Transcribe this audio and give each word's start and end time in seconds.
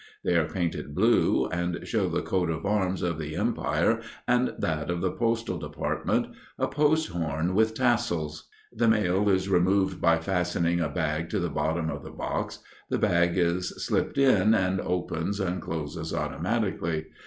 They 0.23 0.35
are 0.35 0.49
painted 0.49 0.95
blue, 0.95 1.45
and 1.49 1.87
show 1.87 2.09
the 2.09 2.23
coat 2.23 2.49
of 2.49 2.65
arms 2.65 3.03
of 3.03 3.19
the 3.19 3.35
empire 3.35 4.01
and 4.27 4.51
that 4.57 4.89
of 4.89 4.99
the 4.99 5.11
postal 5.11 5.59
department, 5.59 6.25
a 6.57 6.67
post 6.67 7.09
horn 7.09 7.53
with 7.53 7.75
tassels. 7.75 8.49
The 8.73 8.87
mail 8.87 9.29
is 9.29 9.47
removed 9.47 10.01
by 10.01 10.17
fastening 10.17 10.79
a 10.79 10.89
bag 10.89 11.29
to 11.29 11.39
the 11.39 11.51
bottom 11.51 11.91
of 11.91 12.01
the 12.01 12.09
box; 12.09 12.57
the 12.89 12.97
bag 12.97 13.37
is 13.37 13.69
slipped 13.85 14.17
in 14.17 14.55
and 14.55 14.81
opens 14.81 15.39
and 15.39 15.61
closes 15.61 16.15
automatically. 16.15 17.05